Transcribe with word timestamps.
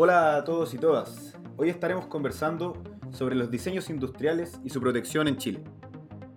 Hola 0.00 0.36
a 0.36 0.44
todos 0.44 0.74
y 0.74 0.78
todas. 0.78 1.36
Hoy 1.56 1.70
estaremos 1.70 2.06
conversando 2.06 2.80
sobre 3.10 3.34
los 3.34 3.50
diseños 3.50 3.90
industriales 3.90 4.60
y 4.62 4.70
su 4.70 4.80
protección 4.80 5.26
en 5.26 5.38
Chile. 5.38 5.64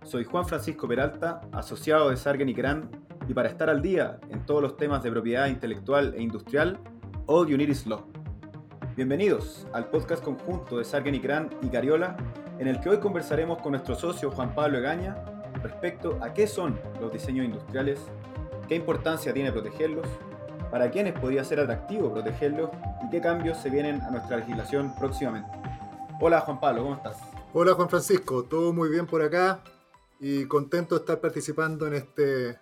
Soy 0.04 0.24
Juan 0.24 0.48
Francisco 0.48 0.88
Peralta, 0.88 1.42
asociado 1.52 2.10
de 2.10 2.18
Sargen 2.18 2.50
y 2.50 2.54
Gran, 2.54 2.90
y 3.28 3.36
para 3.36 3.50
estar 3.50 3.70
al 3.70 3.84
día 3.84 4.20
en 4.32 4.44
todos 4.48 4.64
los 4.64 4.78
temas 4.78 5.04
de 5.04 5.12
propiedad 5.12 5.46
intelectual 5.46 6.16
e 6.18 6.24
industrial, 6.24 6.80
All 7.28 7.48
You 7.48 7.56
Need 7.56 7.70
Is 7.70 7.86
Law. 7.86 8.04
Bienvenidos 8.96 9.68
al 9.74 9.92
podcast 9.92 10.24
conjunto 10.24 10.80
de 10.80 10.84
Sargen 10.84 11.14
y 11.14 11.20
Gran 11.20 11.52
y 11.62 11.68
Cariola, 11.68 12.18
en 12.58 12.68
el 12.68 12.80
que 12.80 12.90
hoy 12.90 12.98
conversaremos 12.98 13.62
con 13.62 13.74
nuestro 13.74 13.94
socio 13.94 14.32
Juan 14.32 14.56
Pablo 14.56 14.80
Egaña 14.80 15.24
respecto 15.62 16.18
a 16.24 16.34
qué 16.34 16.48
son 16.48 16.80
los 17.00 17.14
diseños 17.14 17.46
industriales, 17.46 18.00
qué 18.68 18.74
importancia 18.74 19.32
tiene 19.32 19.52
protegerlos, 19.52 20.08
para 20.72 20.90
quiénes 20.90 21.14
podría 21.20 21.44
ser 21.44 21.60
atractivo 21.60 22.14
protegerlos 22.14 22.70
y 23.06 23.10
qué 23.10 23.20
cambios 23.20 23.58
se 23.58 23.70
vienen 23.70 24.02
a 24.02 24.10
nuestra 24.10 24.38
legislación 24.38 24.96
próximamente. 24.96 25.50
Hola 26.22 26.40
Juan 26.40 26.62
Pablo, 26.62 26.84
¿cómo 26.84 26.96
estás? 26.96 27.18
Hola 27.54 27.74
Juan 27.74 27.90
Francisco, 27.90 28.44
todo 28.46 28.72
muy 28.72 28.90
bien 28.90 29.06
por 29.06 29.22
acá 29.22 29.62
y 30.20 30.46
contento 30.46 30.96
de 30.96 31.02
estar 31.02 31.20
participando 31.20 31.86
en 31.88 31.96
este, 31.96 32.58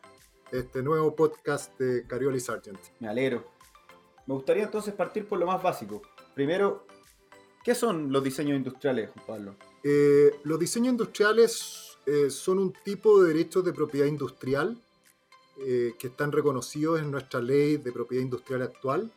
este 0.51 0.81
nuevo 0.81 1.15
podcast 1.15 1.77
de 1.79 2.07
Cariola 2.07 2.35
y 2.35 2.39
Sargent. 2.39 2.79
Me 2.99 3.07
alegro. 3.07 3.45
Me 4.25 4.33
gustaría 4.33 4.63
entonces 4.63 4.93
partir 4.95 5.27
por 5.27 5.37
lo 5.37 5.45
más 5.45 5.61
básico. 5.61 6.01
Primero, 6.33 6.87
¿qué 7.63 7.75
son 7.75 8.11
los 8.11 8.23
diseños 8.23 8.57
industriales, 8.57 9.11
Juan 9.11 9.25
Pablo? 9.27 9.55
Eh, 9.83 10.31
los 10.43 10.59
diseños 10.59 10.89
industriales 10.89 11.99
eh, 12.07 12.31
son 12.31 12.57
un 12.57 12.73
tipo 12.73 13.21
de 13.21 13.33
derechos 13.33 13.63
de 13.63 13.71
propiedad 13.71 14.07
industrial 14.07 14.77
eh, 15.61 15.93
que 15.99 16.07
están 16.07 16.31
reconocidos 16.31 17.01
en 17.01 17.11
nuestra 17.11 17.41
ley 17.41 17.77
de 17.77 17.91
propiedad 17.91 18.23
industrial 18.23 18.61
actual 18.61 19.11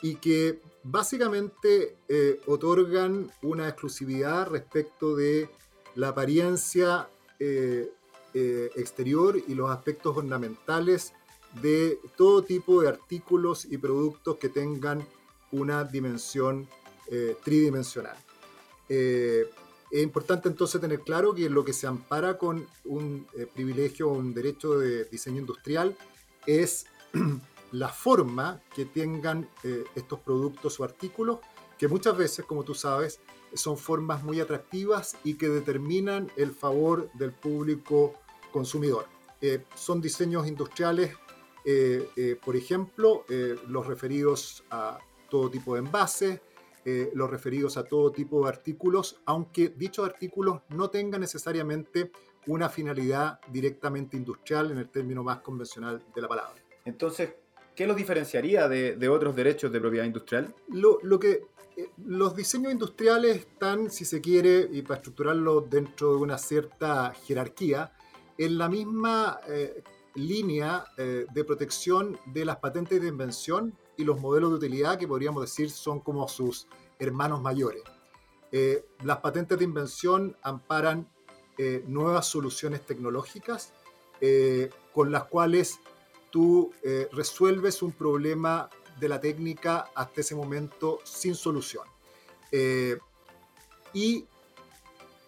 y 0.00 0.16
que 0.16 0.60
básicamente 0.82 1.96
eh, 2.08 2.40
otorgan 2.46 3.30
una 3.42 3.68
exclusividad 3.68 4.48
respecto 4.48 5.14
de 5.14 5.48
la 5.94 6.08
apariencia 6.08 7.08
eh, 7.38 7.90
exterior 8.32 9.40
y 9.46 9.54
los 9.54 9.70
aspectos 9.70 10.16
ornamentales 10.16 11.12
de 11.62 11.98
todo 12.16 12.42
tipo 12.42 12.82
de 12.82 12.88
artículos 12.88 13.64
y 13.64 13.78
productos 13.78 14.38
que 14.38 14.48
tengan 14.48 15.06
una 15.52 15.84
dimensión 15.84 16.66
tridimensional. 17.44 18.16
Es 19.94 20.02
importante 20.02 20.48
entonces 20.48 20.80
tener 20.80 21.02
claro 21.02 21.32
que 21.32 21.48
lo 21.48 21.64
que 21.64 21.72
se 21.72 21.86
ampara 21.86 22.36
con 22.36 22.66
un 22.84 23.28
eh, 23.38 23.46
privilegio 23.46 24.08
o 24.08 24.14
un 24.14 24.34
derecho 24.34 24.76
de 24.76 25.04
diseño 25.04 25.38
industrial 25.38 25.96
es 26.46 26.86
la 27.70 27.88
forma 27.90 28.60
que 28.74 28.86
tengan 28.86 29.48
eh, 29.62 29.84
estos 29.94 30.18
productos 30.18 30.80
o 30.80 30.84
artículos, 30.84 31.38
que 31.78 31.86
muchas 31.86 32.16
veces, 32.16 32.44
como 32.44 32.64
tú 32.64 32.74
sabes, 32.74 33.20
son 33.52 33.78
formas 33.78 34.24
muy 34.24 34.40
atractivas 34.40 35.16
y 35.22 35.34
que 35.34 35.48
determinan 35.48 36.28
el 36.36 36.50
favor 36.50 37.08
del 37.12 37.30
público 37.30 38.14
consumidor. 38.50 39.06
Eh, 39.40 39.62
son 39.76 40.00
diseños 40.00 40.48
industriales, 40.48 41.14
por 42.44 42.56
ejemplo, 42.56 43.24
los 43.68 43.86
referidos 43.86 44.64
a 44.70 44.98
todo 45.30 45.48
tipo 45.50 45.74
de 45.74 45.80
envases, 45.80 46.40
eh, 46.86 47.10
los 47.14 47.30
referidos 47.30 47.78
a 47.78 47.84
todo 47.84 48.12
tipo 48.12 48.42
de 48.42 48.48
artículos, 48.50 49.18
aunque 49.24 49.70
dichos 49.70 50.06
artículos 50.06 50.60
no 50.68 50.90
tengan 50.90 51.22
necesariamente 51.22 52.10
una 52.46 52.68
finalidad 52.68 53.40
directamente 53.50 54.18
industrial 54.18 54.70
en 54.70 54.76
el 54.76 54.90
término 54.90 55.22
más 55.22 55.38
convencional 55.38 56.04
de 56.14 56.20
la 56.20 56.28
palabra. 56.28 56.62
Entonces, 56.84 57.36
¿qué 57.74 57.86
los 57.86 57.96
diferenciaría 57.96 58.68
de, 58.68 59.08
otros 59.08 59.34
derechos 59.34 59.72
de 59.72 59.80
propiedad 59.80 60.04
industrial? 60.04 60.54
Lo, 60.68 61.18
que 61.18 61.44
eh, 61.74 61.88
los 62.04 62.36
diseños 62.36 62.70
industriales 62.70 63.36
están, 63.36 63.90
si 63.90 64.04
se 64.04 64.20
quiere, 64.20 64.68
y 64.70 64.82
para 64.82 64.96
estructurarlo 64.96 65.62
dentro 65.62 66.10
de 66.10 66.16
una 66.16 66.36
cierta 66.36 67.14
jerarquía, 67.14 67.94
en 68.36 68.58
la 68.58 68.68
misma 68.68 69.40
eh, 69.48 69.82
línea 70.16 70.84
de 70.96 71.44
protección 71.44 72.18
de 72.26 72.44
las 72.44 72.58
patentes 72.58 73.00
de 73.00 73.08
invención 73.08 73.74
y 73.96 74.04
los 74.04 74.20
modelos 74.20 74.50
de 74.50 74.56
utilidad 74.56 74.98
que 74.98 75.08
podríamos 75.08 75.42
decir 75.42 75.70
son 75.70 76.00
como 76.00 76.28
sus 76.28 76.66
hermanos 76.98 77.40
mayores. 77.40 77.82
Eh, 78.52 78.84
las 79.02 79.18
patentes 79.18 79.58
de 79.58 79.64
invención 79.64 80.36
amparan 80.42 81.08
eh, 81.58 81.82
nuevas 81.86 82.26
soluciones 82.26 82.86
tecnológicas 82.86 83.72
eh, 84.20 84.70
con 84.92 85.10
las 85.10 85.24
cuales 85.24 85.80
tú 86.30 86.72
resuelves 87.12 87.82
un 87.82 87.92
problema 87.92 88.68
de 88.98 89.08
la 89.08 89.20
técnica 89.20 89.90
hasta 89.94 90.20
ese 90.20 90.34
momento 90.34 90.98
sin 91.04 91.34
solución. 91.34 91.84
y 93.92 94.26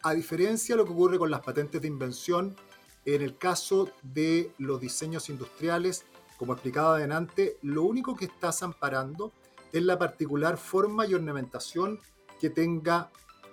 a 0.03 0.15
diferencia 0.15 0.75
de 0.75 0.83
lo 0.83 0.85
que 0.85 0.93
ocurre 0.93 1.19
con 1.19 1.31
las 1.31 1.41
patentes 1.41 1.81
de 1.81 1.89
invención, 1.89 2.57
en 3.05 3.23
el 3.23 3.37
caso 3.39 3.91
de 4.03 4.53
los 4.59 4.81
diseños 4.81 5.29
industriales, 5.29 6.05
como 6.37 6.53
explicaba 6.53 6.97
adelante, 6.97 7.59
lo 7.63 7.83
único 7.83 8.15
que 8.15 8.27
estás 8.27 8.63
amparando 8.63 9.33
es 9.73 9.83
la 9.83 9.99
particular 9.99 10.57
forma 10.59 11.07
y 11.07 11.15
ornamentación 11.15 11.99
que 12.41 12.51
tenga 12.51 13.11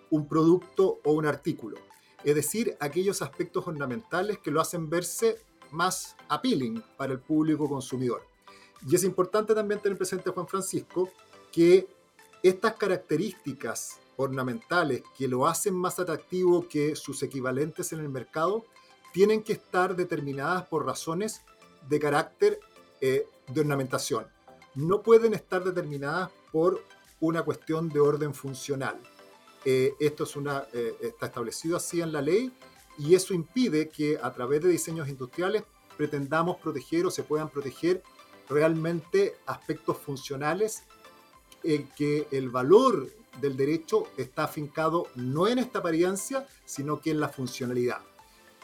un 0.09 0.27
producto 0.27 0.99
o 1.03 1.13
un 1.13 1.25
artículo. 1.25 1.77
Es 2.23 2.35
decir, 2.35 2.77
aquellos 2.79 3.21
aspectos 3.21 3.67
ornamentales 3.67 4.37
que 4.39 4.51
lo 4.51 4.61
hacen 4.61 4.89
verse 4.89 5.37
más 5.71 6.15
appealing 6.29 6.83
para 6.97 7.13
el 7.13 7.19
público 7.19 7.67
consumidor. 7.67 8.27
Y 8.87 8.95
es 8.95 9.03
importante 9.03 9.55
también 9.55 9.81
tener 9.81 9.97
presente, 9.97 10.29
Juan 10.29 10.47
Francisco, 10.47 11.09
que 11.51 11.87
estas 12.41 12.75
características 12.75 13.99
ornamentales 14.17 15.03
que 15.17 15.27
lo 15.27 15.47
hacen 15.47 15.73
más 15.73 15.99
atractivo 15.99 16.67
que 16.67 16.95
sus 16.95 17.23
equivalentes 17.23 17.93
en 17.93 17.99
el 17.99 18.09
mercado 18.09 18.65
tienen 19.11 19.43
que 19.43 19.53
estar 19.53 19.95
determinadas 19.95 20.67
por 20.67 20.85
razones 20.85 21.41
de 21.87 21.99
carácter 21.99 22.59
eh, 23.05 23.27
de 23.49 23.59
ornamentación. 23.59 24.27
No 24.75 25.03
pueden 25.03 25.33
estar 25.33 25.61
determinadas 25.61 26.29
por 26.53 26.81
una 27.19 27.43
cuestión 27.43 27.89
de 27.89 27.99
orden 27.99 28.33
funcional. 28.33 28.97
Eh, 29.65 29.93
esto 29.99 30.23
es 30.23 30.37
una, 30.37 30.63
eh, 30.71 30.95
está 31.01 31.25
establecido 31.25 31.75
así 31.75 31.99
en 31.99 32.13
la 32.13 32.21
ley 32.21 32.53
y 32.97 33.13
eso 33.13 33.33
impide 33.33 33.89
que 33.89 34.17
a 34.23 34.33
través 34.33 34.63
de 34.63 34.69
diseños 34.69 35.09
industriales 35.09 35.63
pretendamos 35.97 36.61
proteger 36.61 37.05
o 37.05 37.11
se 37.11 37.23
puedan 37.23 37.49
proteger 37.49 38.01
realmente 38.47 39.35
aspectos 39.47 39.97
funcionales 39.97 40.83
en 41.61 41.89
que 41.97 42.29
el 42.31 42.47
valor 42.47 43.09
del 43.41 43.57
derecho 43.57 44.07
está 44.15 44.45
afincado 44.45 45.07
no 45.15 45.49
en 45.49 45.59
esta 45.59 45.79
apariencia, 45.79 46.47
sino 46.63 47.01
que 47.01 47.11
en 47.11 47.19
la 47.19 47.27
funcionalidad. 47.27 47.99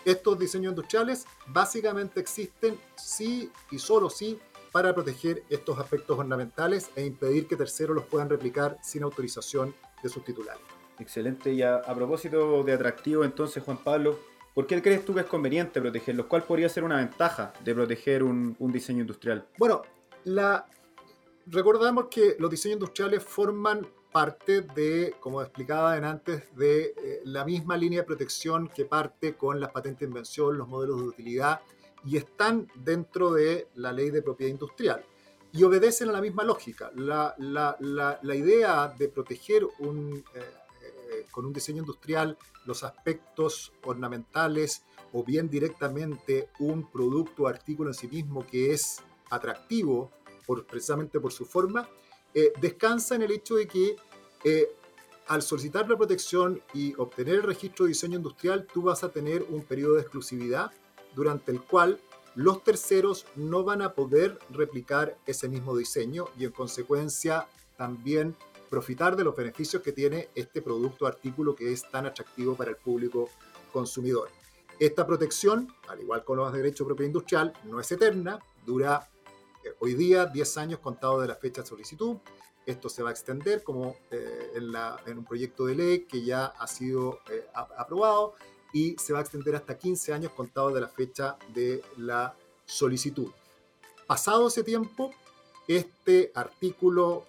Estos 0.06 0.40
diseños 0.40 0.72
industriales 0.72 1.26
básicamente 1.48 2.20
existen 2.20 2.80
sí 2.96 3.52
y 3.72 3.80
solo 3.80 4.10
sí 4.10 4.40
para 4.72 4.94
proteger 4.94 5.44
estos 5.50 5.80
aspectos 5.80 6.18
ornamentales 6.18 6.92
e 6.96 7.06
impedir 7.06 7.48
que 7.48 7.56
terceros 7.56 7.96
los 7.96 8.06
puedan 8.06 8.30
replicar 8.30 8.78
sin 8.82 9.04
autorización 9.04 9.74
de 10.02 10.10
sus 10.10 10.24
titulares. 10.24 10.62
Excelente. 11.00 11.52
Y 11.54 11.62
a, 11.62 11.82
propósito 11.82 12.64
de 12.64 12.74
atractivo, 12.74 13.24
entonces, 13.24 13.64
Juan 13.64 13.78
Pablo, 13.78 14.20
¿por 14.54 14.68
qué 14.68 14.82
crees 14.82 15.06
tú 15.06 15.14
que 15.14 15.22
es 15.22 15.26
conveniente 15.26 15.82
protegerlos? 15.82 16.28
¿Cuál 16.28 16.44
podría 16.44 16.70
ser 16.70 16.84
una 16.84 16.98
ventaja 16.98 17.54
de 17.64 17.74
proteger 17.74 18.24
un, 18.24 18.56
un 18.60 18.72
diseño 18.72 19.02
industrial? 19.02 19.48
Bueno, 19.58 19.82
la, 20.26 20.66
recordamos 21.48 22.08
que 22.10 22.36
los 22.38 22.50
diseños 22.50 22.76
industriales 22.76 23.24
forman 23.24 23.88
parte 24.12 24.62
de, 24.62 25.16
como 25.20 25.42
explicaba 25.42 25.94
antes, 25.94 26.44
de 26.56 26.94
eh, 26.98 27.22
la 27.26 27.46
misma 27.46 27.78
línea 27.78 28.02
de 28.02 28.06
protección 28.06 28.68
que 28.68 28.86
parte 28.86 29.36
con 29.36 29.60
las 29.60 29.72
patentes 29.72 30.02
de 30.02 30.06
invención, 30.08 30.58
los 30.58 30.68
modelos 30.68 31.00
de 31.00 31.08
utilidad, 31.08 31.62
y 32.06 32.18
están 32.18 32.68
dentro 32.76 33.34
de 33.34 33.68
la 33.76 33.92
ley 33.92 34.10
de 34.10 34.22
propiedad 34.22 34.52
industrial. 34.52 35.04
Y 35.52 35.64
obedecen 35.64 36.10
a 36.10 36.14
la 36.14 36.22
misma 36.22 36.44
lógica. 36.44 36.92
La, 36.96 37.36
la, 37.38 37.76
la, 37.80 38.36
idea 38.36 38.88
de 38.88 39.10
proteger 39.10 39.66
un, 39.80 40.24
eh, 40.36 40.40
eh, 41.12 41.26
con 41.32 41.46
un 41.46 41.54
diseño 41.54 41.80
industrial 41.80 42.38
los 42.66 42.84
aspectos 42.84 43.74
ornamentales 43.84 44.84
o 45.12 45.24
bien 45.24 45.50
directamente 45.50 46.50
un 46.60 46.90
producto 46.90 47.44
o 47.44 47.48
artículo 47.48 47.90
en 47.90 47.96
sí 47.96 48.08
mismo 48.08 48.46
que 48.46 48.74
es 48.74 49.02
atractivo 49.32 50.12
por, 50.46 50.66
precisamente 50.66 51.20
por 51.20 51.32
su 51.32 51.46
forma, 51.46 51.90
eh, 52.40 52.54
descansa 52.62 53.16
en 53.16 53.24
el 53.24 53.32
hecho 53.32 53.56
de 53.56 53.68
que 53.68 53.96
eh, 54.46 54.70
al 55.28 55.42
solicitar 55.42 55.90
la 55.90 55.98
protección 55.98 56.62
y 56.74 56.94
obtener 56.96 57.36
el 57.36 57.44
registro 57.44 57.86
de 57.86 57.90
diseño 57.90 58.18
industrial, 58.18 58.66
tú 58.72 58.84
vas 58.84 59.04
a 59.04 59.12
tener 59.12 59.44
un 59.50 59.62
periodo 59.62 59.96
de 59.96 60.02
exclusividad 60.02 60.72
durante 61.16 61.52
el 61.52 61.62
cual 61.62 62.00
los 62.36 62.64
terceros 62.64 63.26
no 63.36 63.64
van 63.64 63.82
a 63.82 63.94
poder 63.94 64.40
replicar 64.52 65.18
ese 65.26 65.50
mismo 65.50 65.76
diseño 65.76 66.30
y 66.38 66.46
en 66.46 66.52
consecuencia 66.52 67.48
también 67.78 68.36
profitar 68.70 69.16
de 69.16 69.24
los 69.24 69.36
beneficios 69.36 69.82
que 69.82 69.92
tiene 69.92 70.30
este 70.36 70.62
producto 70.62 71.06
artículo 71.06 71.56
que 71.56 71.74
es 71.74 71.90
tan 71.90 72.06
atractivo 72.06 72.56
para 72.56 72.72
el 72.72 72.78
público 72.78 73.30
consumidor. 73.74 74.30
Esta 74.80 75.06
protección, 75.06 75.68
al 75.90 76.00
igual 76.00 76.24
con 76.24 76.38
los 76.38 76.54
derechos 76.54 76.80
de 76.80 76.86
propiedad 76.86 77.10
industrial, 77.10 77.54
no 77.66 77.82
es 77.82 77.92
eterna, 77.92 78.40
dura 78.66 79.10
hoy 79.80 79.94
día 79.94 80.26
10 80.26 80.58
años 80.58 80.80
contado 80.80 81.22
de 81.22 81.28
la 81.28 81.36
fecha 81.36 81.62
de 81.62 81.68
solicitud. 81.68 82.18
Esto 82.66 82.90
se 82.90 83.02
va 83.02 83.10
a 83.10 83.12
extender 83.12 83.64
como 83.64 83.96
en, 84.12 84.74
en, 85.06 85.18
un 85.18 85.26
proyecto 85.26 85.66
de 85.66 85.76
ley 85.76 86.00
que 86.06 86.24
ya 86.24 86.46
ha 86.46 86.68
sido 86.68 87.20
aprobado 87.54 88.36
y 88.74 88.96
se 88.98 89.14
va 89.14 89.20
a 89.20 89.22
extender 89.22 89.56
hasta 89.56 89.78
15 89.78 90.14
años 90.14 90.32
contado 90.34 90.72
de 90.72 90.82
la 90.82 90.88
fecha 90.88 91.38
de 91.54 91.84
la 91.98 92.36
solicitud. 92.66 93.32
Pasado 94.06 94.48
ese 94.48 94.64
tiempo, 94.64 95.12
este 95.68 96.32
artículo 96.36 97.26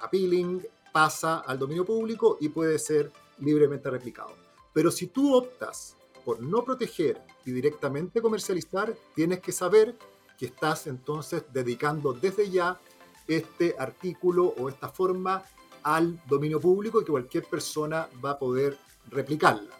appealing 0.00 0.66
pasa 0.92 1.38
al 1.38 1.58
dominio 1.58 1.84
público 1.84 2.38
y 2.40 2.48
puede 2.48 2.78
ser 2.78 3.12
libremente 3.38 3.90
replicado. 3.90 4.34
Pero 4.72 4.90
si 4.90 5.08
tú 5.08 5.34
optas 5.34 5.96
por 6.24 6.40
no 6.40 6.64
proteger 6.64 7.20
y 7.44 7.52
directamente 7.52 8.20
comercializar, 8.20 8.96
tienes 9.14 9.40
que 9.40 9.52
saber 9.52 9.96
que 10.38 10.46
estás 10.46 10.86
entonces 10.86 11.44
dedicando 11.52 12.12
desde 12.12 12.50
ya 12.50 12.80
este 13.26 13.74
artículo 13.78 14.54
o 14.58 14.68
esta 14.68 14.88
forma 14.88 15.42
al 15.82 16.20
dominio 16.26 16.60
público 16.60 17.00
y 17.00 17.04
que 17.04 17.10
cualquier 17.10 17.44
persona 17.44 18.08
va 18.24 18.32
a 18.32 18.38
poder 18.38 18.76
replicarla. 19.08 19.74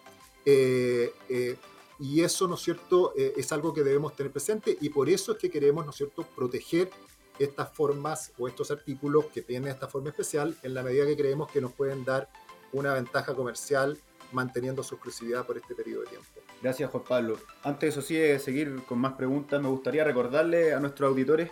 Eh, 0.45 1.13
eh, 1.29 1.57
y 1.99 2.21
eso, 2.21 2.47
¿no 2.47 2.55
es 2.55 2.61
cierto?, 2.61 3.13
eh, 3.17 3.35
es 3.37 3.51
algo 3.53 3.73
que 3.73 3.83
debemos 3.83 4.15
tener 4.15 4.31
presente 4.31 4.77
y 4.81 4.91
por 4.91 5.09
eso 5.09 5.33
es 5.33 5.39
que 5.39 5.51
queremos, 5.51 5.85
¿no 5.85 5.91
es 5.91 5.97
cierto?, 5.97 6.23
proteger 6.23 6.91
estas 7.39 7.73
formas 7.73 8.33
o 8.39 8.49
estos 8.49 8.71
artículos 8.71 9.27
que 9.27 9.43
tienen 9.43 9.71
esta 9.71 9.89
forma 9.89 10.11
especial 10.11 10.57
en 10.63 10.75
la 10.75 10.83
medida 10.83 11.07
que 11.07 11.17
creemos 11.17 11.51
que 11.51 11.61
nos 11.61 11.73
pueden 11.73 12.05
dar 12.05 12.31
una 12.73 12.95
ventaja 12.95 13.35
comercial 13.35 13.99
manteniendo 14.33 14.83
su 14.83 14.95
exclusividad 14.95 15.47
por 15.47 15.57
este 15.57 15.75
periodo 15.75 16.03
de 16.03 16.09
tiempo. 16.09 16.46
Gracias 16.63 16.91
Juan 16.91 17.05
Pablo. 17.05 17.37
Antes 17.63 18.09
de 18.09 18.39
seguir 18.39 18.83
con 18.89 18.99
más 18.99 19.13
preguntas, 19.13 19.61
me 19.61 19.69
gustaría 19.69 20.05
recordarle 20.05 20.73
a 20.73 20.81
nuestros 20.81 21.11
auditores 21.11 21.51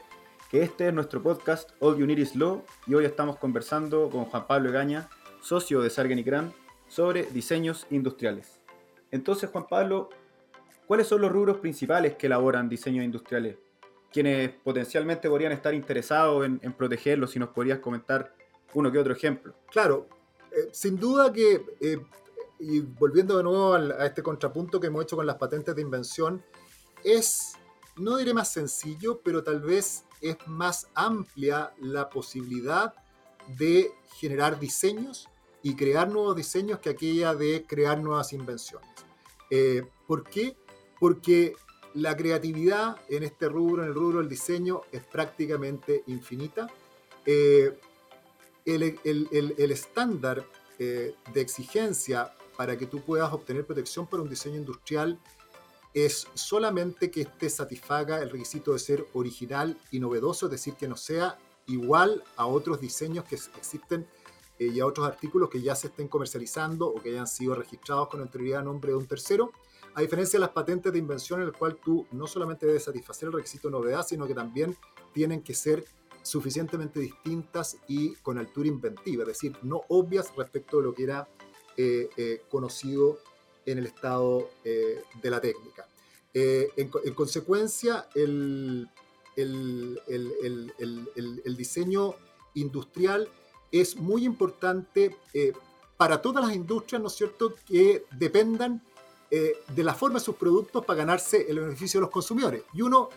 que 0.51 0.63
este 0.63 0.89
es 0.89 0.95
nuestro 0.95 1.23
podcast 1.23 1.71
All 1.81 1.99
You 1.99 2.07
Need 2.07 2.19
Is 2.19 2.37
Law 2.37 2.65
y 2.87 2.95
hoy 2.95 3.05
estamos 3.05 3.37
conversando 3.37 4.09
con 4.09 4.25
Juan 4.25 4.47
Pablo 4.47 4.71
Egaña, 4.71 5.09
socio 5.43 5.83
de 5.83 5.91
Sargen 5.91 6.19
y 6.19 6.25
sobre 6.89 7.25
diseños 7.25 7.87
industriales. 7.91 8.61
Entonces 9.11 9.51
Juan 9.51 9.67
Pablo, 9.69 10.09
¿cuáles 10.87 11.07
son 11.07 11.21
los 11.21 11.31
rubros 11.31 11.59
principales 11.59 12.15
que 12.15 12.27
elaboran 12.27 12.69
diseños 12.69 13.05
industriales? 13.05 13.57
Quienes 14.11 14.51
potencialmente 14.51 15.29
podrían 15.29 15.53
estar 15.53 15.75
interesados 15.75 16.47
en, 16.47 16.73
protegerlos, 16.73 17.33
si 17.33 17.39
nos 17.39 17.51
podrías 17.51 17.81
comentar 17.81 18.35
uno 18.73 18.91
que 18.91 18.99
otro 18.99 19.13
ejemplo. 19.13 19.55
Claro, 19.71 20.09
eh, 20.51 20.69
sin 20.73 20.99
duda 20.99 21.33
que 21.33 21.65
eh, 21.81 21.99
y 22.67 22.81
volviendo 22.81 23.37
de 23.37 23.43
nuevo 23.43 23.75
a 23.75 24.07
este 24.07 24.23
contrapunto 24.23 24.81
que 24.81 24.87
hemos 24.87 25.03
hecho 25.03 25.17
con 25.17 25.27
las 25.27 25.37
patentes 25.37 25.75
de 25.75 25.83
invención, 25.83 26.43
es, 27.03 27.53
no 27.97 28.17
diré 28.17 28.33
más 28.33 28.51
sencillo, 28.51 29.21
pero 29.23 29.45
tal 29.45 29.61
vez 29.61 30.05
es 30.23 30.37
más 30.47 30.89
amplia 30.95 31.75
la 31.79 32.09
posibilidad 32.09 32.95
de 33.59 33.93
generar 34.15 34.59
diseños 34.59 35.29
y 35.63 35.77
crear 35.77 36.09
nuevos 36.09 36.37
diseños 36.37 36.79
que 36.79 36.91
aquella 36.91 37.35
de 37.35 37.67
crear 37.67 38.01
nuevas 38.01 38.33
invenciones. 38.33 38.89
Eh, 39.51 39.83
¿Por 40.07 40.25
qué? 40.25 40.57
Porque 40.99 41.55
la 41.93 42.17
creatividad 42.17 42.97
en 43.11 43.25
este 43.25 43.49
rubro, 43.49 43.83
en 43.83 43.89
el 43.91 43.95
rubro 43.95 44.19
del 44.21 44.29
diseño, 44.29 44.83
es 44.91 45.05
prácticamente 45.05 46.03
infinita. 46.07 46.67
Eh, 47.27 47.79
el, 48.65 49.71
estándar 49.71 50.47
eh, 50.79 51.15
de 51.35 51.41
exigencia 51.43 52.33
para 52.57 52.77
que 52.77 52.87
tú 52.87 53.01
puedas 53.01 53.33
obtener 53.33 53.67
protección 53.67 54.07
para 54.07 54.23
un 54.23 54.29
diseño 54.29 54.57
industrial 54.57 55.19
es 55.95 56.27
solamente 56.35 57.11
que 57.11 57.23
este 57.23 57.49
satisfaga 57.49 58.21
el 58.21 58.31
requisito 58.31 58.73
de 58.73 58.81
ser 58.81 59.07
original 59.15 59.79
y 59.93 60.01
novedoso, 60.01 60.47
es 60.47 60.53
decir, 60.53 60.75
que 60.75 60.89
no 60.89 60.97
sea 60.97 61.39
igual 61.67 62.23
a 62.37 62.47
otros 62.47 62.81
diseños 62.81 63.25
que 63.25 63.37
existen 63.37 64.07
eh, 64.59 64.67
y 64.67 64.81
a 64.81 64.87
otros 64.87 65.07
artículos 65.07 65.49
que 65.49 65.63
ya 65.63 65.75
se 65.77 65.87
estén 65.87 66.09
comercializando 66.09 66.89
o 66.89 67.01
que 67.01 67.11
hayan 67.11 67.29
sido 67.29 67.55
registrados 67.55 68.09
con 68.09 68.21
anterioridad 68.21 68.61
a 68.61 68.65
nombre 68.65 68.91
de 68.91 68.97
un 68.97 69.07
tercero, 69.07 69.53
a 69.95 70.01
diferencia 70.01 70.39
de 70.39 70.41
las 70.41 70.51
patentes 70.51 70.93
de 70.93 70.99
invención 70.99 71.41
en 71.41 71.47
el 71.47 71.53
cual 71.53 71.77
tú 71.77 72.07
no 72.11 72.27
solamente 72.27 72.67
debes 72.67 72.85
satisfacer 72.85 73.29
el 73.29 73.35
requisito 73.35 73.69
de 73.69 73.73
novedad, 73.73 74.05
sino 74.05 74.27
que 74.27 74.35
también 74.35 74.77
tienen 75.13 75.43
que 75.43 75.55
ser 75.55 75.85
suficientemente 76.23 76.99
distintas 76.99 77.77
y 77.87 78.15
con 78.17 78.39
altura 78.39 78.67
inventiva, 78.67 79.23
es 79.23 79.29
decir, 79.29 79.57
no 79.63 79.83
obvias 79.89 80.35
respecto 80.35 80.79
de 80.79 80.85
lo 80.85 80.95
que 80.95 81.05
era 81.05 81.29
eh, 81.77 82.09
eh, 82.17 82.43
conocido 82.49 83.19
en 83.67 83.79
el 83.79 83.87
estado 83.87 84.51
eh, 84.65 85.03
de 85.21 85.31
la 85.31 85.41
técnica. 85.41 85.89
En, 86.33 87.15
consecuencia, 87.15 88.09
el, 88.15 88.89
el, 89.37 90.01
el, 90.07 91.57
diseño 91.57 92.17
industrial 92.55 93.29
es 93.71 93.97
muy 93.97 94.25
importante 94.25 95.17
para 95.97 96.21
todas 96.21 96.45
las 96.45 96.57
industrias, 96.57 97.01
¿no 97.01 97.07
es 97.07 97.15
cierto?, 97.15 97.55
que 97.67 98.05
dependan 98.19 98.83
de 99.31 99.85
la 99.85 99.95
forma 99.95 100.19
de 100.19 100.25
sus 100.25 100.35
productos 100.35 100.85
para 100.85 100.99
ganarse 100.99 101.47
el 101.49 101.61
beneficio 101.61 102.01
de 102.01 102.07
los 102.07 102.11
consumidores. 102.11 102.65
Y 102.73 102.83
uno, 102.83 103.11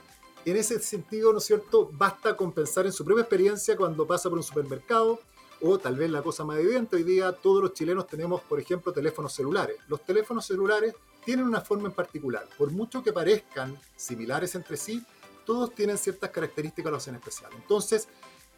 en 0.46 0.58
ese 0.58 0.80
sentido, 0.80 1.32
¿no 1.32 1.40
es 1.40 1.46
cierto?, 1.46 1.90
basta 1.92 2.38
con 2.38 2.52
pensar 2.54 2.86
en 2.86 2.92
su 2.92 3.04
propia 3.04 3.22
experiencia 3.22 3.76
cuando 3.76 4.06
pasa 4.06 4.30
por 4.30 4.38
un 4.38 4.44
supermercado, 4.44 5.20
o 5.62 5.78
tal 5.78 5.96
vez 5.96 6.10
la 6.10 6.22
cosa 6.22 6.44
más 6.44 6.60
evidente, 6.60 6.96
hoy 6.96 7.04
día 7.04 7.32
todos 7.32 7.62
los 7.64 7.74
chilenos 7.74 8.08
tenemos, 8.08 8.42
por 8.42 8.60
ejemplo, 8.60 8.92
teléfonos 8.94 9.34
celulares. 9.34 9.78
Los 9.88 10.04
teléfonos 10.06 10.46
celulares 10.46 10.94
tienen 11.26 11.46
una 11.46 11.62
forma 11.62 11.88
en 11.88 11.94
particular. 11.94 12.48
Por 12.58 12.72
mucho 12.72 13.04
que 13.04 13.12
parezcan 13.12 13.78
similares 13.96 14.56
entre 14.56 14.78
sí, 14.78 15.04
todos 15.46 15.74
tienen 15.74 15.98
ciertas 15.98 16.30
características 16.30 16.92
los 16.92 17.08
en 17.08 17.16
especial. 17.16 17.52
Entonces, 17.56 18.08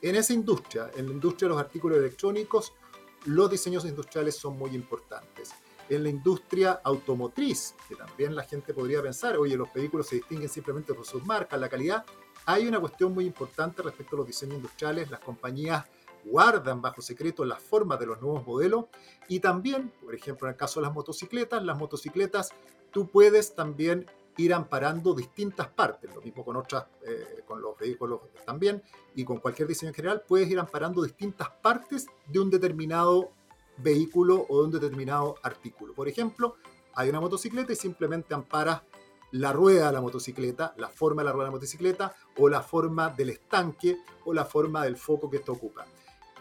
en 0.01 0.15
esa 0.15 0.33
industria, 0.33 0.91
en 0.95 1.07
la 1.07 1.13
industria 1.13 1.47
de 1.47 1.55
los 1.55 1.61
artículos 1.61 1.97
electrónicos, 1.97 2.73
los 3.25 3.49
diseños 3.49 3.85
industriales 3.85 4.35
son 4.35 4.57
muy 4.57 4.71
importantes. 4.71 5.51
En 5.89 6.03
la 6.03 6.09
industria 6.09 6.79
automotriz, 6.83 7.75
que 7.87 7.95
también 7.95 8.35
la 8.35 8.43
gente 8.43 8.73
podría 8.73 9.01
pensar, 9.01 9.37
oye, 9.37 9.57
los 9.57 9.73
vehículos 9.73 10.07
se 10.07 10.17
distinguen 10.17 10.49
simplemente 10.49 10.93
por 10.93 11.05
sus 11.05 11.25
marcas, 11.25 11.59
la 11.59 11.69
calidad, 11.69 12.05
hay 12.45 12.67
una 12.67 12.79
cuestión 12.79 13.13
muy 13.13 13.25
importante 13.25 13.81
respecto 13.81 14.15
a 14.15 14.19
los 14.19 14.27
diseños 14.27 14.55
industriales. 14.55 15.11
Las 15.11 15.19
compañías 15.19 15.85
guardan 16.25 16.81
bajo 16.81 17.01
secreto 17.01 17.45
las 17.45 17.61
formas 17.61 17.99
de 17.99 18.05
los 18.05 18.21
nuevos 18.21 18.45
modelos 18.45 18.85
y 19.27 19.39
también, 19.39 19.91
por 20.03 20.15
ejemplo, 20.15 20.47
en 20.47 20.53
el 20.53 20.57
caso 20.57 20.79
de 20.79 20.87
las 20.87 20.93
motocicletas, 20.93 21.63
las 21.63 21.77
motocicletas 21.77 22.51
tú 22.91 23.07
puedes 23.07 23.55
también 23.55 24.05
ir 24.37 24.53
amparando 24.53 25.13
distintas 25.13 25.67
partes, 25.67 26.13
lo 26.15 26.21
mismo 26.21 26.45
con 26.45 26.55
otras, 26.55 26.85
eh, 27.05 27.43
con 27.45 27.61
los 27.61 27.77
vehículos 27.77 28.21
también, 28.45 28.81
y 29.13 29.25
con 29.25 29.37
cualquier 29.37 29.67
diseño 29.67 29.89
en 29.89 29.95
general, 29.95 30.23
puedes 30.25 30.49
ir 30.49 30.59
amparando 30.59 31.03
distintas 31.03 31.49
partes 31.49 32.07
de 32.25 32.39
un 32.39 32.49
determinado 32.49 33.31
vehículo 33.77 34.45
o 34.47 34.59
de 34.59 34.65
un 34.65 34.71
determinado 34.71 35.35
artículo. 35.43 35.93
Por 35.93 36.07
ejemplo, 36.07 36.55
hay 36.95 37.09
una 37.09 37.19
motocicleta 37.19 37.73
y 37.73 37.75
simplemente 37.75 38.33
amparas 38.33 38.81
la 39.31 39.53
rueda 39.53 39.87
de 39.87 39.93
la 39.93 40.01
motocicleta, 40.01 40.73
la 40.77 40.89
forma 40.89 41.21
de 41.21 41.27
la 41.27 41.31
rueda 41.33 41.45
de 41.45 41.51
la 41.51 41.55
motocicleta, 41.57 42.15
o 42.37 42.49
la 42.49 42.61
forma 42.61 43.09
del 43.09 43.29
estanque, 43.29 43.97
o 44.25 44.33
la 44.33 44.45
forma 44.45 44.83
del 44.83 44.97
foco 44.97 45.29
que 45.29 45.37
esto 45.37 45.51
ocupa. 45.51 45.85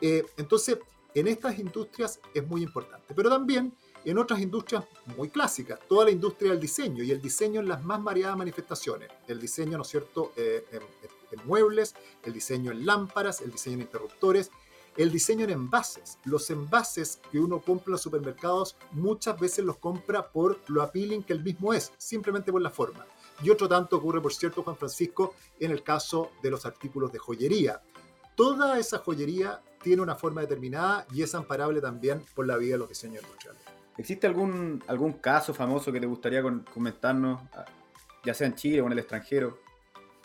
Eh, 0.01 0.25
entonces, 0.37 0.79
en 1.15 1.27
estas 1.27 1.59
industrias 1.59 2.21
es 2.35 2.47
muy 2.47 2.63
importante, 2.63 3.15
pero 3.15 3.31
también 3.31 3.73
en 4.05 4.19
otras 4.19 4.41
industrias 4.41 4.85
muy 5.17 5.29
clásicas, 5.29 5.81
toda 5.89 6.05
la 6.05 6.11
industria 6.11 6.53
del 6.53 6.61
diseño 6.61 7.03
y 7.03 7.11
el 7.11 7.21
diseño 7.21 7.61
en 7.61 7.69
las 7.69 7.83
más 7.83 8.03
variadas 8.03 8.37
manifestaciones. 8.37 9.11
El 9.27 9.41
diseño, 9.41 9.77
¿no 9.77 9.83
es 9.83 9.89
cierto?, 9.89 10.33
eh, 10.37 10.65
en, 10.73 11.47
muebles, 11.47 11.95
el 12.25 12.33
diseño 12.33 12.73
en 12.73 12.87
lámparas, 12.87 13.41
el 13.41 13.53
diseño 13.53 13.75
en 13.77 13.83
interruptores, 13.83 14.51
el 14.97 15.13
diseño 15.13 15.45
en 15.45 15.51
envases. 15.51 16.19
Los 16.25 16.51
envases 16.51 17.21
que 17.31 17.39
uno 17.39 17.61
compra 17.61 17.87
en 17.87 17.93
los 17.93 18.03
supermercados 18.03 18.77
muchas 18.93 19.39
veces 19.39 19.65
los 19.65 19.77
compra 19.77 20.31
por 20.31 20.59
lo 20.69 20.83
appealing 20.83 21.23
que 21.23 21.35
el 21.35 21.43
mismo 21.43 21.75
es, 21.75 21.93
simplemente 21.99 22.51
por 22.51 22.63
la 22.63 22.71
forma. 22.71 23.07
Y 23.43 23.51
otro 23.51 23.69
tanto 23.69 23.97
ocurre, 23.97 24.21
por 24.21 24.33
cierto, 24.33 24.63
Juan 24.63 24.77
Francisco, 24.77 25.35
en 25.61 25.71
el 25.71 25.83
caso 25.83 26.33
de 26.43 26.51
los 26.51 26.67
artículos 26.67 27.13
de 27.13 27.19
joyería. 27.19 27.83
Toda 28.39 28.79
esa 28.79 28.99
joyería 28.99 29.61
tiene 29.83 30.01
una 30.01 30.15
forma 30.15 30.43
determinada 30.43 31.09
y 31.13 31.25
es 31.25 31.35
amparable 31.35 31.81
también 31.81 32.23
por 32.37 32.47
la 32.47 32.57
vida 32.57 32.75
de 32.75 32.79
los 32.79 32.89
diseños 32.89 33.25
industriales. 33.25 33.61
¿Existe 33.97 34.29
algún, 34.29 34.81
algún 34.87 35.15
caso 35.15 35.53
famoso 35.53 35.91
que 35.91 35.99
te 35.99 36.07
gustaría 36.07 36.41
comentarnos, 36.73 37.43
ah, 37.53 37.65
ya 38.25 38.33
sea 38.33 38.47
en 38.47 38.55
Chile 38.55 38.81
o 38.81 38.87
en 38.87 38.93
el 38.93 39.01
extranjero? 39.01 39.59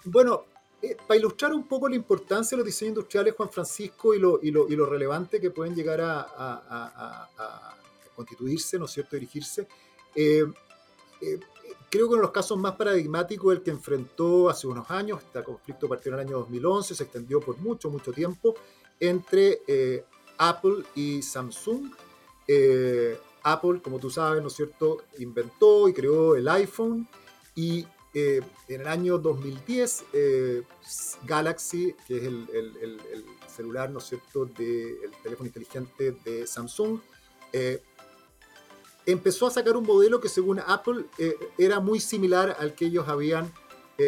Bueno, 0.05 0.46
eh, 0.79 0.96
para 1.08 1.20
ilustrar 1.20 1.53
un 1.53 1.67
poco 1.67 1.89
la 1.89 1.96
importancia 1.96 2.55
de 2.55 2.58
los 2.58 2.67
diseños 2.67 2.89
industriales, 2.89 3.34
Juan 3.36 3.50
Francisco, 3.50 4.13
y 4.13 4.20
lo, 4.20 4.39
y 4.43 4.51
lo, 4.51 4.70
y 4.70 4.75
lo 4.75 4.86
relevante 4.86 5.41
que 5.41 5.50
pueden 5.50 5.74
llegar 5.74 6.00
a, 6.00 6.22
a, 6.38 7.77
constituirse, 8.15 8.77
¿no 8.77 8.86
es 8.86 8.91
cierto?, 8.91 9.15
dirigirse. 9.15 9.67
Eh, 10.13 10.46
eh, 11.20 11.39
creo 11.93 12.07
que 12.07 12.13
uno 12.13 12.21
de 12.21 12.23
los 12.23 12.31
casos 12.31 12.57
más 12.57 12.73
paradigmáticos 12.73 13.53
el 13.53 13.62
que 13.62 13.69
enfrentó 13.69 14.50
hace 14.50 14.65
unos 14.65 14.89
años, 14.89 15.19
este 15.21 15.43
conflicto 15.43 15.88
partió 15.88 16.12
en 16.12 16.15
el 16.15 16.25
año 16.25 16.39
2011, 16.39 16.95
se 16.95 17.03
extendió 17.03 17.39
por 17.39 17.55
mucho, 17.57 17.91
mucho 17.91 18.12
tiempo, 18.12 18.55
entre 19.00 19.62
eh, 19.67 20.03
Apple 20.39 20.85
y 20.95 21.21
Samsung. 21.21 21.91
Eh, 22.47 23.15
Apple, 23.43 23.79
como 23.83 24.00
tú 24.00 24.09
sabes, 24.09 24.41
¿no 24.41 24.47
es 24.47 24.55
cierto?, 24.55 25.03
inventó 25.19 25.88
y 25.88 25.93
creó 25.93 26.35
el 26.35 26.47
iPhone 26.47 27.07
y 27.53 27.85
eh, 28.15 28.41
en 28.69 28.81
el 28.81 28.88
año 28.88 29.19
2010, 29.19 30.05
eh, 30.13 30.63
Galaxy, 31.27 31.95
que 32.07 32.17
es 32.17 32.23
el, 32.23 32.50
el, 32.51 33.25
celular, 33.55 33.91
¿no 33.91 34.00
es 34.00 34.05
cierto?, 34.05 34.45
del 34.45 35.12
teléfono 35.21 35.45
inteligente 35.45 36.15
de 36.25 36.47
Samsung, 36.47 37.00
empezó 39.05 39.48
a 39.48 39.51
sacar 39.51 39.75
un 39.75 39.86
modelo 39.86 40.19
que 40.19 40.29
según 40.29 40.60
Apple 40.60 41.05
era 41.57 41.79
muy 41.79 42.00
similar 42.00 42.55
al 42.60 42.74
que 42.74 42.86
ellos 42.86 43.07
habían 43.07 43.51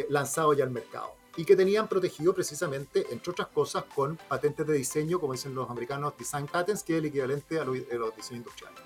lanzado 0.10 0.54
ya 0.54 0.64
al 0.64 0.72
mercado 0.72 1.14
y 1.38 1.46
que 1.46 1.56
tenían 1.56 1.88
protegido 1.88 2.34
precisamente, 2.34 3.06
entre 3.12 3.32
otras 3.32 3.50
cosas, 3.50 3.84
con 3.94 4.16
patentes 4.16 4.66
de 4.66 4.74
diseño, 4.74 5.20
como 5.20 5.34
dicen 5.34 5.54
los 5.54 5.70
americanos, 5.70 6.14
design 6.18 6.48
patents, 6.48 6.82
que 6.82 6.94
es 6.94 7.00
el 7.00 7.06
equivalente 7.06 7.60
a 7.60 7.66
los, 7.66 7.78
a 7.92 7.96
los 7.96 8.16
diseños 8.16 8.46
industriales. 8.46 8.80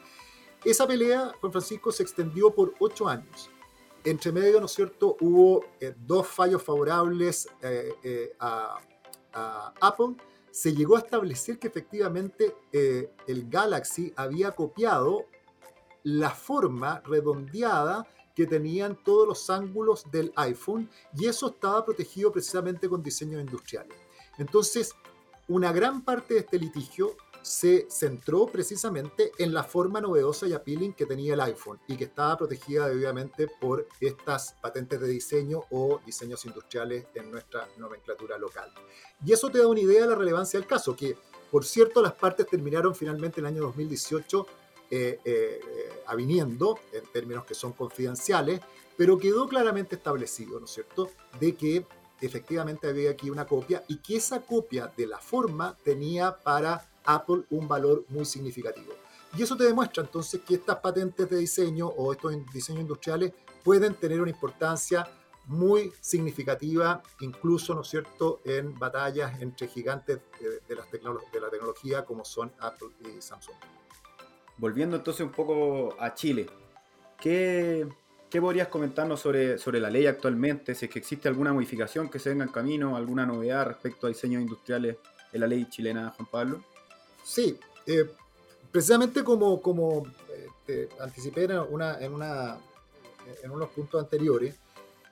Esa 0.63 0.87
pelea, 0.87 1.31
Juan 1.39 1.51
Francisco, 1.51 1.91
se 1.91 2.03
extendió 2.03 2.51
por 2.51 2.73
ocho 2.79 3.07
años 3.07 3.49
entre 4.03 4.31
medio, 4.31 4.59
¿no 4.59 4.65
es 4.65 4.71
cierto?, 4.71 5.17
hubo 5.19 5.65
eh, 5.79 5.93
dos 5.97 6.27
fallos 6.27 6.63
favorables 6.63 7.47
eh, 7.61 7.93
eh, 8.03 8.35
a, 8.39 8.79
Apple. 9.79 10.15
Se 10.49 10.73
llegó 10.73 10.95
a 10.95 10.99
establecer 10.99 11.59
que 11.59 11.67
efectivamente 11.67 12.55
el 12.73 13.47
Galaxy 13.47 14.11
había 14.15 14.51
copiado 14.51 15.27
la 16.03 16.31
forma 16.31 17.01
redondeada 17.05 18.07
que 18.35 18.45
tenían 18.45 18.97
todos 19.03 19.27
los 19.27 19.49
ángulos 19.49 20.09
del 20.11 20.31
iPhone 20.35 20.89
y 21.13 21.25
eso 21.25 21.47
estaba 21.47 21.83
protegido 21.83 22.31
precisamente 22.31 22.87
con 22.87 23.03
diseños 23.03 23.41
industriales. 23.41 23.97
Entonces, 24.37 24.93
una 25.49 25.73
gran 25.73 26.05
parte 26.05 26.35
de 26.35 26.39
este 26.41 26.57
litigio 26.57 27.17
se 27.41 27.87
centró 27.89 28.45
precisamente 28.47 29.31
en 29.37 29.53
la 29.53 29.63
forma 29.63 30.01
novedosa 30.01 30.47
y 30.47 30.53
appealing 30.53 30.93
que 30.93 31.05
tenía 31.05 31.33
el 31.33 31.41
iPhone 31.41 31.79
y 31.87 31.95
que 31.95 32.05
estaba 32.05 32.37
protegida 32.37 32.87
debidamente 32.87 33.47
por 33.59 33.87
estas 33.99 34.53
patentes 34.61 34.99
de 34.99 35.07
diseño 35.07 35.63
o 35.71 35.99
diseños 36.05 36.45
industriales 36.45 37.07
en 37.15 37.31
nuestra 37.31 37.67
nomenclatura 37.77 38.37
local. 38.37 38.71
Y 39.25 39.33
eso 39.33 39.49
te 39.49 39.59
da 39.59 39.67
una 39.67 39.79
idea 39.79 40.01
de 40.01 40.07
la 40.09 40.15
relevancia 40.15 40.59
del 40.59 40.67
caso, 40.67 40.95
que 40.95 41.17
por 41.51 41.65
cierto 41.65 42.01
las 42.01 42.13
partes 42.13 42.47
terminaron 42.47 42.93
finalmente 42.93 43.39
en 43.39 43.47
el 43.47 43.53
año 43.53 43.63
2018 43.63 44.45
eh, 44.91 45.19
eh, 45.23 45.59
aviniendo 46.07 46.79
en 46.91 47.03
términos 47.11 47.45
que 47.45 47.53
son 47.53 47.73
confidenciales, 47.73 48.61
pero 48.97 49.17
quedó 49.17 49.47
claramente 49.47 49.95
establecido, 49.95 50.59
¿no 50.59 50.65
es 50.65 50.71
cierto?, 50.71 51.09
de 51.39 51.55
que 51.55 51.85
efectivamente 52.21 52.87
había 52.87 53.11
aquí 53.11 53.29
una 53.29 53.45
copia 53.45 53.83
y 53.87 53.97
que 53.97 54.17
esa 54.17 54.41
copia 54.41 54.91
de 54.97 55.07
la 55.07 55.19
forma 55.19 55.77
tenía 55.83 56.37
para 56.37 56.89
Apple 57.05 57.43
un 57.49 57.67
valor 57.67 58.03
muy 58.09 58.25
significativo. 58.25 58.93
Y 59.37 59.43
eso 59.43 59.55
te 59.55 59.63
demuestra 59.63 60.03
entonces 60.03 60.41
que 60.41 60.55
estas 60.55 60.77
patentes 60.77 61.29
de 61.29 61.37
diseño 61.37 61.87
o 61.87 62.11
estos 62.11 62.33
diseños 62.51 62.81
industriales 62.81 63.31
pueden 63.63 63.93
tener 63.93 64.21
una 64.21 64.31
importancia 64.31 65.07
muy 65.45 65.91
significativa, 66.01 67.01
incluso, 67.21 67.73
¿no 67.73 67.81
es 67.81 67.87
cierto?, 67.87 68.41
en 68.43 68.77
batallas 68.77 69.41
entre 69.41 69.67
gigantes 69.67 70.19
de, 70.67 70.75
las 70.75 70.91
de 70.91 71.39
la 71.39 71.49
tecnología 71.49 72.05
como 72.05 72.25
son 72.25 72.51
Apple 72.59 72.89
y 72.99 73.21
Samsung. 73.21 73.55
Volviendo 74.59 74.97
entonces 74.97 75.25
un 75.25 75.31
poco 75.31 75.95
a 75.99 76.13
Chile, 76.13 76.45
¿qué, 77.17 77.87
qué 78.29 78.41
podrías 78.41 78.67
comentarnos 78.67 79.21
sobre, 79.21 79.57
sobre 79.57 79.79
la 79.79 79.89
ley 79.89 80.05
actualmente? 80.05 80.75
Si 80.75 80.85
es 80.85 80.91
que 80.91 80.99
existe 80.99 81.29
alguna 81.29 81.53
modificación 81.53 82.09
que 82.09 82.19
se 82.19 82.29
venga 82.29 82.43
en 82.43 82.51
camino, 82.51 82.97
alguna 82.97 83.25
novedad 83.25 83.67
respecto 83.67 84.05
a 84.05 84.09
diseños 84.09 84.41
industriales 84.41 84.97
en 85.31 85.39
la 85.39 85.47
ley 85.47 85.65
chilena, 85.69 86.13
Juan 86.15 86.27
Pablo. 86.29 86.63
Sí, 87.23 87.57
eh, 87.85 88.09
precisamente 88.69 89.23
como, 89.23 89.61
como 89.61 90.05
eh, 90.35 90.47
te 90.65 90.89
anticipé 90.99 91.45
en, 91.45 91.59
una, 91.69 91.97
en, 91.97 92.13
una, 92.13 92.57
en 93.41 93.51
unos 93.51 93.69
puntos 93.69 94.03
anteriores, 94.03 94.55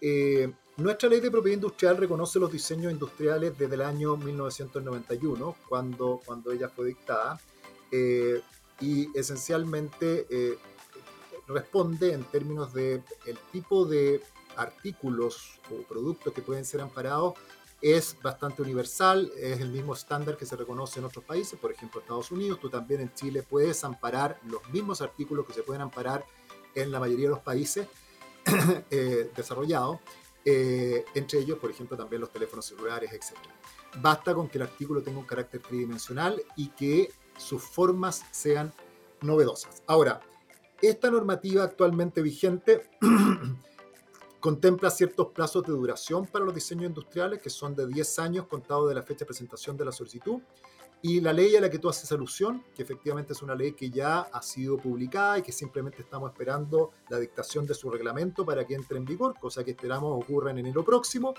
eh, 0.01 0.51
nuestra 0.75 1.07
ley 1.07 1.21
de 1.21 1.31
propiedad 1.31 1.55
industrial 1.55 1.95
reconoce 1.95 2.37
los 2.37 2.51
diseños 2.51 2.91
industriales 2.91 3.57
desde 3.57 3.75
el 3.75 3.81
año 3.81 4.17
1991, 4.17 5.55
cuando, 5.69 6.19
cuando 6.25 6.51
ella 6.51 6.67
fue 6.67 6.87
dictada, 6.87 7.39
y 8.79 9.09
esencialmente 9.17 10.57
responde 11.47 12.13
en 12.13 12.23
términos 12.25 12.73
de 12.73 13.01
el 13.25 13.37
tipo 13.51 13.85
de 13.85 14.21
artículos 14.57 15.59
o 15.71 15.81
productos 15.83 16.33
que 16.33 16.41
pueden 16.41 16.65
ser 16.65 16.81
amparados 16.81 17.35
es 17.81 18.17
bastante 18.23 18.61
universal, 18.63 19.31
es 19.37 19.59
el 19.59 19.69
mismo 19.69 19.93
estándar 19.93 20.35
que 20.35 20.45
se 20.45 20.55
reconoce 20.55 20.99
en 20.99 21.05
otros 21.05 21.23
países, 21.23 21.59
por 21.59 21.71
ejemplo 21.71 22.01
Estados 22.01 22.31
Unidos, 22.31 22.59
tú 22.59 22.69
también 22.69 23.01
en 23.01 23.13
Chile 23.13 23.43
puedes 23.43 23.83
amparar 23.83 24.39
los 24.47 24.67
mismos 24.69 25.01
artículos 25.01 25.45
que 25.45 25.53
se 25.53 25.61
pueden 25.61 25.83
amparar 25.83 26.25
en 26.73 26.91
la 26.91 26.99
mayoría 26.99 27.25
de 27.25 27.35
los 27.35 27.43
países 27.43 27.87
eh, 28.89 29.29
desarrollados, 29.35 29.99
eh, 30.43 31.05
entre 31.13 31.39
ellos, 31.39 31.59
por 31.59 31.69
ejemplo, 31.69 31.97
también 31.97 32.21
los 32.21 32.31
teléfonos 32.31 32.65
celulares, 32.65 33.11
etc. 33.11 33.37
Basta 34.01 34.33
con 34.33 34.47
que 34.47 34.57
el 34.57 34.63
artículo 34.63 35.03
tenga 35.03 35.19
un 35.19 35.25
carácter 35.25 35.61
tridimensional 35.61 36.41
y 36.55 36.69
que 36.69 37.11
sus 37.37 37.61
formas 37.63 38.23
sean 38.31 38.73
novedosas. 39.21 39.83
Ahora, 39.87 40.19
esta 40.81 41.09
normativa 41.09 41.63
actualmente 41.63 42.21
vigente 42.21 42.89
contempla 44.39 44.89
ciertos 44.89 45.27
plazos 45.27 45.63
de 45.63 45.71
duración 45.71 46.27
para 46.27 46.45
los 46.45 46.53
diseños 46.53 46.85
industriales, 46.85 47.41
que 47.41 47.49
son 47.49 47.75
de 47.75 47.87
10 47.87 48.19
años 48.19 48.47
contados 48.47 48.87
de 48.89 48.95
la 48.95 49.03
fecha 49.03 49.19
de 49.19 49.27
presentación 49.27 49.75
de 49.77 49.85
la 49.85 49.91
solicitud, 49.91 50.41
y 51.01 51.21
la 51.21 51.31
ley 51.31 51.55
a 51.55 51.61
la 51.61 51.69
que 51.69 51.77
tú 51.77 51.89
haces 51.89 52.11
alusión, 52.11 52.63
que 52.75 52.81
efectivamente 52.81 53.33
es 53.33 53.41
una 53.41 53.55
ley 53.55 53.73
que 53.73 53.89
ya 53.89 54.21
ha 54.21 54.41
sido 54.41 54.77
publicada 54.77 55.37
y 55.37 55.41
que 55.43 55.51
simplemente 55.51 56.01
estamos 56.01 56.31
esperando 56.31 56.91
la 57.09 57.19
dictación 57.19 57.67
de 57.67 57.75
su 57.75 57.89
reglamento 57.89 58.45
para 58.45 58.65
que 58.65 58.73
entre 58.73 58.97
en 58.97 59.05
vigor, 59.05 59.35
cosa 59.39 59.63
que 59.63 59.71
esperamos 59.71 60.23
ocurra 60.23 60.51
en 60.51 60.59
enero 60.59 60.83
próximo, 60.83 61.35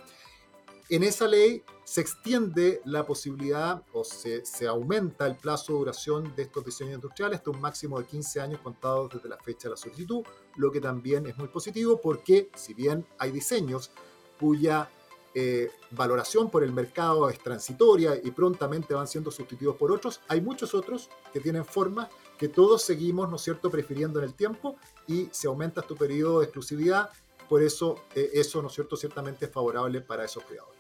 en 0.91 1.03
esa 1.03 1.27
ley 1.27 1.63
se 1.85 2.01
extiende 2.01 2.81
la 2.85 3.07
posibilidad 3.07 3.83
o 3.93 4.05
se, 4.05 4.43
aumenta 4.67 5.27
el 5.27 5.37
plazo 5.37 5.73
de 5.73 5.79
duración 5.79 6.35
de 6.35 6.43
estos 6.43 6.65
diseños 6.65 6.95
industriales 6.95 7.39
hasta 7.39 7.51
un 7.51 7.61
máximo 7.61 7.99
de 7.99 8.07
15 8.07 8.41
años 8.41 8.61
contados 8.61 9.11
desde 9.15 9.29
la 9.29 9.39
fecha 9.39 9.69
de 9.69 9.71
la 9.71 9.77
solicitud, 9.77 10.23
lo 10.57 10.71
que 10.71 10.81
también 10.81 11.27
es 11.27 11.37
muy 11.37 11.49
positivo 11.49 12.01
porque 12.01 12.51
si 12.55 12.75
bien 12.75 13.07
hay 13.19 13.33
diseños 13.33 13.91
cuya 14.39 14.91
eh, 15.35 15.71
valoración 15.91 16.51
por 16.51 16.65
el 16.65 16.73
mercado 16.73 17.29
es 17.29 17.39
transitoria 17.39 18.19
y 18.23 18.31
prontamente 18.31 18.95
van 18.95 19.07
siendo 19.07 19.31
sustituidos 19.31 19.77
por 19.77 19.93
otros, 19.93 20.21
hay 20.29 20.41
muchos 20.41 20.75
otros 20.75 21.11
que 21.33 21.41
tienen 21.41 21.65
formas 21.65 22.09
que 22.39 22.49
todos 22.49 22.83
seguimos, 22.83 23.29
¿no 23.29 23.37
es 23.37 23.43
cierto?, 23.43 23.71
prefiriendo 23.71 24.21
en 24.21 24.25
el 24.27 24.35
tiempo 24.35 24.77
y 25.07 25.29
se 25.33 25.49
aumenta 25.49 25.83
tu 25.83 25.97
periodo 25.97 26.41
de 26.41 26.47
exclusividad, 26.47 27.11
por 27.49 27.63
eso 27.63 27.97
eh, 28.15 28.31
eso, 28.35 28.63
¿no 28.63 28.69
es 28.69 28.75
cierto?, 28.75 28.97
ciertamente 28.97 29.47
es 29.47 29.53
favorable 29.53 30.01
para 30.01 30.25
esos 30.25 30.45
creadores. 30.45 30.78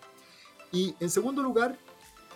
Y 0.72 0.94
en 1.00 1.10
segundo 1.10 1.42
lugar, 1.42 1.78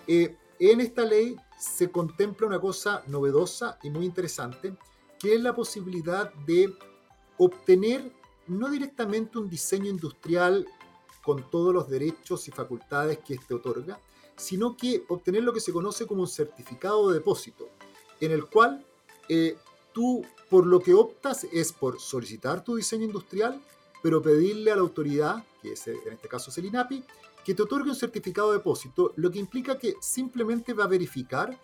eh, 0.06 0.36
en 0.58 0.80
esta 0.80 1.04
ley 1.04 1.36
se 1.58 1.90
contempla 1.90 2.46
una 2.46 2.60
cosa 2.60 3.02
novedosa 3.06 3.78
y 3.82 3.90
muy 3.90 4.04
interesante, 4.04 4.74
que 5.18 5.34
es 5.34 5.40
la 5.40 5.54
posibilidad 5.54 6.32
de 6.46 6.72
obtener 7.38 8.12
no 8.46 8.68
directamente 8.68 9.38
un 9.38 9.48
diseño 9.48 9.88
industrial 9.88 10.66
con 11.22 11.48
todos 11.50 11.72
los 11.72 11.88
derechos 11.88 12.48
y 12.48 12.50
facultades 12.50 13.18
que 13.18 13.34
éste 13.34 13.54
otorga, 13.54 14.00
sino 14.36 14.76
que 14.76 15.04
obtener 15.08 15.44
lo 15.44 15.52
que 15.52 15.60
se 15.60 15.72
conoce 15.72 16.06
como 16.06 16.22
un 16.22 16.28
certificado 16.28 17.08
de 17.08 17.14
depósito, 17.14 17.68
en 18.20 18.32
el 18.32 18.46
cual 18.46 18.84
eh, 19.28 19.56
tú 19.92 20.24
por 20.50 20.66
lo 20.66 20.80
que 20.80 20.94
optas 20.94 21.44
es 21.44 21.72
por 21.72 22.00
solicitar 22.00 22.64
tu 22.64 22.76
diseño 22.76 23.04
industrial, 23.04 23.60
pero 24.02 24.20
pedirle 24.20 24.72
a 24.72 24.76
la 24.76 24.82
autoridad, 24.82 25.44
que 25.62 25.72
es 25.72 25.86
en 25.86 26.12
este 26.12 26.28
caso 26.28 26.50
es 26.50 26.58
el 26.58 26.66
INAPI, 26.66 27.04
que 27.44 27.54
te 27.54 27.62
otorgue 27.62 27.90
un 27.90 27.96
certificado 27.96 28.52
de 28.52 28.58
depósito, 28.58 29.12
lo 29.16 29.30
que 29.30 29.38
implica 29.38 29.78
que 29.78 29.96
simplemente 30.00 30.72
va 30.74 30.84
a 30.84 30.88
verificar 30.88 31.58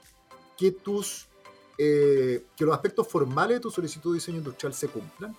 que, 0.56 0.72
tus, 0.72 1.28
eh, 1.76 2.46
que 2.56 2.64
los 2.64 2.74
aspectos 2.74 3.06
formales 3.06 3.56
de 3.56 3.60
tu 3.60 3.70
solicitud 3.70 4.12
de 4.12 4.16
diseño 4.16 4.38
industrial 4.38 4.74
se 4.74 4.88
cumplan 4.88 5.36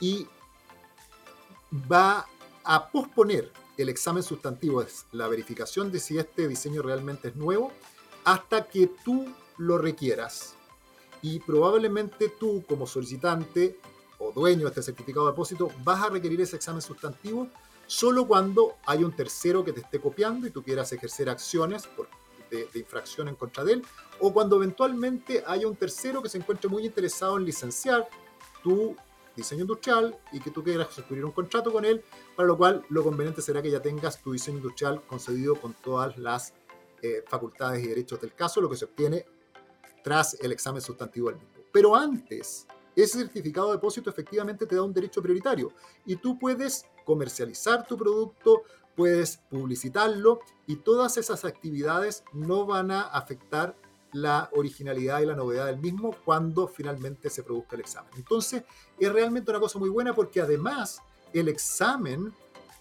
y 0.00 0.26
va 1.90 2.26
a 2.64 2.88
posponer 2.88 3.50
el 3.76 3.88
examen 3.88 4.22
sustantivo, 4.22 4.82
es 4.82 5.06
la 5.12 5.28
verificación 5.28 5.90
de 5.90 6.00
si 6.00 6.18
este 6.18 6.48
diseño 6.48 6.82
realmente 6.82 7.28
es 7.28 7.36
nuevo, 7.36 7.72
hasta 8.24 8.68
que 8.68 8.90
tú 9.04 9.26
lo 9.56 9.78
requieras. 9.78 10.54
Y 11.22 11.40
probablemente 11.40 12.28
tú 12.28 12.64
como 12.68 12.86
solicitante 12.86 13.78
o 14.18 14.32
dueño 14.32 14.62
de 14.62 14.68
este 14.68 14.82
certificado 14.82 15.26
de 15.26 15.32
depósito 15.32 15.70
vas 15.84 16.02
a 16.02 16.10
requerir 16.10 16.40
ese 16.40 16.56
examen 16.56 16.82
sustantivo 16.82 17.48
solo 17.88 18.26
cuando 18.26 18.76
hay 18.84 19.02
un 19.02 19.16
tercero 19.16 19.64
que 19.64 19.72
te 19.72 19.80
esté 19.80 19.98
copiando 19.98 20.46
y 20.46 20.50
tú 20.50 20.62
quieras 20.62 20.92
ejercer 20.92 21.28
acciones 21.30 21.88
de, 22.50 22.68
infracción 22.74 23.28
en 23.28 23.34
contra 23.34 23.64
de 23.64 23.72
él, 23.72 23.86
o 24.20 24.32
cuando 24.32 24.56
eventualmente 24.56 25.42
haya 25.46 25.66
un 25.66 25.74
tercero 25.74 26.22
que 26.22 26.28
se 26.28 26.38
encuentre 26.38 26.68
muy 26.68 26.84
interesado 26.84 27.38
en 27.38 27.44
licenciar 27.44 28.08
tu 28.62 28.94
diseño 29.34 29.62
industrial 29.62 30.18
y 30.32 30.40
que 30.40 30.50
tú 30.50 30.62
quieras 30.62 30.92
suscribir 30.92 31.24
un 31.24 31.32
contrato 31.32 31.72
con 31.72 31.84
él, 31.84 32.04
para 32.36 32.46
lo 32.46 32.58
cual 32.58 32.84
lo 32.90 33.02
conveniente 33.02 33.40
será 33.40 33.62
que 33.62 33.70
ya 33.70 33.80
tengas 33.80 34.20
tu 34.22 34.32
diseño 34.32 34.58
industrial 34.58 35.02
concedido 35.06 35.58
con 35.58 35.72
todas 35.72 36.18
las 36.18 36.52
eh, 37.00 37.24
facultades 37.26 37.82
y 37.82 37.88
derechos 37.88 38.20
del 38.20 38.34
caso, 38.34 38.60
lo 38.60 38.68
que 38.68 38.76
se 38.76 38.84
obtiene 38.84 39.24
tras 40.04 40.34
el 40.40 40.52
examen 40.52 40.82
sustantivo 40.82 41.28
del 41.28 41.38
mismo. 41.38 41.62
Pero 41.72 41.96
antes, 41.96 42.66
ese 42.96 43.18
certificado 43.18 43.68
de 43.68 43.74
depósito 43.74 44.10
efectivamente 44.10 44.66
te 44.66 44.74
da 44.74 44.82
un 44.82 44.92
derecho 44.92 45.22
prioritario 45.22 45.72
y 46.04 46.16
tú 46.16 46.38
puedes 46.38 46.84
comercializar 47.08 47.86
tu 47.86 47.96
producto, 47.96 48.64
puedes 48.94 49.38
publicitarlo 49.48 50.40
y 50.66 50.76
todas 50.76 51.16
esas 51.16 51.46
actividades 51.46 52.22
no 52.34 52.66
van 52.66 52.90
a 52.90 53.00
afectar 53.00 53.74
la 54.12 54.50
originalidad 54.52 55.22
y 55.22 55.24
la 55.24 55.34
novedad 55.34 55.64
del 55.64 55.78
mismo 55.78 56.14
cuando 56.26 56.68
finalmente 56.68 57.30
se 57.30 57.42
produzca 57.42 57.76
el 57.76 57.80
examen. 57.80 58.12
Entonces, 58.14 58.64
es 58.98 59.10
realmente 59.10 59.50
una 59.50 59.58
cosa 59.58 59.78
muy 59.78 59.88
buena 59.88 60.14
porque 60.14 60.42
además 60.42 61.00
el 61.32 61.48
examen 61.48 62.30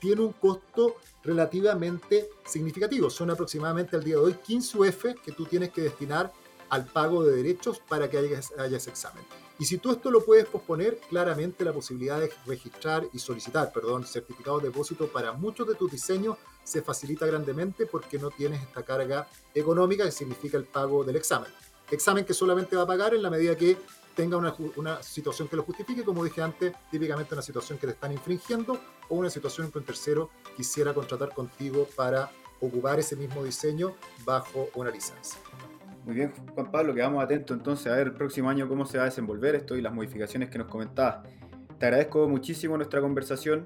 tiene 0.01 0.23
un 0.23 0.33
costo 0.33 0.97
relativamente 1.23 2.29
significativo. 2.45 3.09
Son 3.09 3.31
aproximadamente 3.31 3.95
al 3.95 4.03
día 4.03 4.15
de 4.15 4.21
hoy 4.23 4.33
15 4.33 4.77
UF 4.77 5.05
que 5.23 5.31
tú 5.31 5.45
tienes 5.45 5.69
que 5.69 5.83
destinar 5.83 6.33
al 6.67 6.85
pago 6.85 7.23
de 7.23 7.33
derechos 7.33 7.79
para 7.79 8.09
que 8.09 8.17
haya, 8.17 8.75
ese 8.75 8.89
examen. 8.89 9.23
Y 9.59 9.65
si 9.65 9.77
tú 9.79 9.91
esto 9.91 10.11
lo 10.11 10.23
puedes 10.23 10.45
posponer, 10.45 10.99
claramente 11.09 11.65
la 11.65 11.73
posibilidad 11.73 12.19
de 12.19 12.31
registrar 12.45 13.07
y 13.11 13.19
solicitar, 13.19 13.71
perdón, 13.71 14.05
certificados 14.05 14.61
de 14.61 14.69
depósito 14.69 15.07
para 15.07 15.33
muchos 15.33 15.67
de 15.67 15.75
tus 15.75 15.91
diseños 15.91 16.37
se 16.63 16.81
facilita 16.81 17.25
grandemente 17.25 17.85
porque 17.85 18.19
no 18.19 18.29
tienes 18.29 18.61
esta 18.61 18.83
carga 18.83 19.27
económica 19.55 20.03
que 20.05 20.11
significa 20.11 20.57
el 20.57 20.65
pago 20.65 21.03
del 21.03 21.15
examen. 21.15 21.49
Examen 21.89 22.25
que 22.25 22.33
solamente 22.33 22.75
va 22.75 22.83
a 22.83 22.87
pagar 22.87 23.15
en 23.15 23.23
la 23.23 23.29
medida 23.29 23.55
que 23.55 23.77
tenga 24.15 24.37
una, 24.37 24.53
una, 24.75 25.01
situación 25.01 25.47
que 25.47 25.55
lo 25.55 25.63
justifique, 25.63 26.03
como 26.03 26.23
dije 26.23 26.41
antes, 26.41 26.73
típicamente 26.91 27.33
una 27.33 27.43
situación 27.43 27.77
que 27.77 27.87
te 27.87 27.93
están 27.93 28.11
infringiendo 28.11 28.79
o 29.09 29.15
una 29.15 29.29
situación 29.29 29.67
en 29.67 29.71
que 29.71 29.79
un 29.79 29.85
tercero 29.85 30.29
quisiera 30.55 30.93
contratar 30.93 31.33
contigo 31.33 31.87
para 31.95 32.31
ocupar 32.59 32.99
ese 32.99 33.15
mismo 33.15 33.43
diseño 33.43 33.95
bajo 34.25 34.69
una 34.75 34.89
licencia. 34.89 35.39
Muy 36.07 36.15
bien, 36.15 36.33
Juan 36.55 36.71
Pablo, 36.71 36.95
quedamos 36.95 37.21
atentos 37.21 37.57
entonces 37.57 37.91
a 37.91 37.97
ver 37.97 38.07
el 38.07 38.13
próximo 38.13 38.49
año 38.49 38.69
cómo 38.69 38.85
se 38.85 38.97
va 38.97 39.03
a 39.03 39.07
desenvolver 39.07 39.55
esto 39.55 39.75
y 39.75 39.81
las 39.81 39.93
modificaciones 39.93 40.49
que 40.49 40.57
nos 40.57 40.67
comentabas. 40.67 41.17
Te 41.77 41.85
agradezco 41.85 42.29
muchísimo 42.29 42.77
nuestra 42.77 43.01
conversación. 43.01 43.65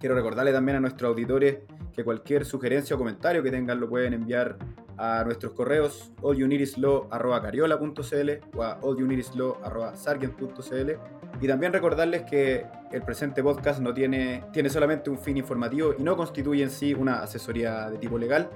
Quiero 0.00 0.16
recordarle 0.16 0.50
también 0.50 0.78
a 0.78 0.80
nuestros 0.80 1.08
auditores 1.08 1.58
que 1.94 2.02
cualquier 2.02 2.44
sugerencia 2.44 2.96
o 2.96 2.98
comentario 2.98 3.40
que 3.40 3.52
tengan 3.52 3.78
lo 3.78 3.88
pueden 3.88 4.14
enviar 4.14 4.58
a 4.96 5.22
nuestros 5.22 5.52
correos 5.52 6.10
allyunitislow.cariola.cl 6.24 8.30
o 8.56 8.64
a 8.64 8.80
allyunitislow.sargent.cl 8.82 10.90
y 11.40 11.46
también 11.46 11.72
recordarles 11.72 12.22
que 12.22 12.66
el 12.90 13.02
presente 13.02 13.44
podcast 13.44 13.78
no 13.78 13.94
tiene, 13.94 14.42
tiene 14.52 14.70
solamente 14.70 15.08
un 15.08 15.18
fin 15.18 15.36
informativo 15.36 15.94
y 15.96 16.02
no 16.02 16.16
constituye 16.16 16.64
en 16.64 16.70
sí 16.70 16.94
una 16.94 17.22
asesoría 17.22 17.88
de 17.90 17.98
tipo 17.98 18.18
legal. 18.18 18.50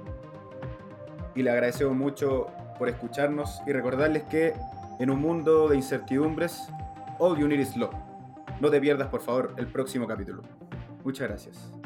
Y 1.41 1.43
le 1.43 1.53
agradecemos 1.53 1.97
mucho 1.97 2.49
por 2.79 2.91
escucharnos 2.91 3.63
y 3.67 3.73
recordarles 3.73 4.25
que 4.25 4.53
en 4.99 5.09
un 5.09 5.23
mundo 5.23 5.71
de 5.71 5.77
incertidumbres, 5.77 6.69
All 7.19 7.39
You 7.39 7.49
Need 7.49 7.61
Is 7.61 7.79
Law. 7.79 7.89
No 8.61 8.69
te 8.69 8.79
pierdas 8.79 9.09
por 9.09 9.23
favor 9.23 9.55
el 9.57 9.67
próximo 9.67 10.07
capítulo. 10.07 10.43
Muchas 11.03 11.29
gracias. 11.29 11.80